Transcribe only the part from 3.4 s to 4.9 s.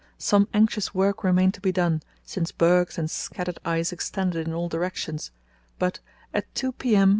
ice extended in all